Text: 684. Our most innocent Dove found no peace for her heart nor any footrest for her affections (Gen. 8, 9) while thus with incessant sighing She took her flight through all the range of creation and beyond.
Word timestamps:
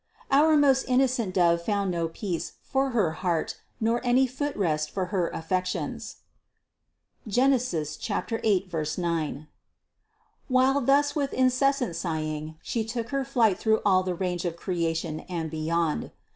684. 0.31 0.41
Our 0.51 0.57
most 0.57 0.85
innocent 0.85 1.35
Dove 1.35 1.61
found 1.63 1.91
no 1.91 2.07
peace 2.07 2.53
for 2.63 2.89
her 2.89 3.11
heart 3.11 3.59
nor 3.79 4.01
any 4.03 4.27
footrest 4.27 4.89
for 4.89 5.05
her 5.13 5.27
affections 5.29 6.15
(Gen. 7.27 7.53
8, 7.53 8.97
9) 8.97 9.47
while 10.47 10.81
thus 10.81 11.15
with 11.15 11.33
incessant 11.33 11.95
sighing 11.95 12.55
She 12.63 12.83
took 12.83 13.09
her 13.09 13.23
flight 13.23 13.59
through 13.59 13.81
all 13.85 14.01
the 14.01 14.15
range 14.15 14.43
of 14.43 14.55
creation 14.57 15.19
and 15.29 15.51
beyond. 15.51 16.09